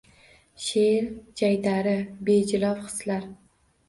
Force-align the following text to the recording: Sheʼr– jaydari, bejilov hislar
Sheʼr– 0.67 1.03
jaydari, 1.41 1.93
bejilov 2.31 2.81
hislar 2.87 3.29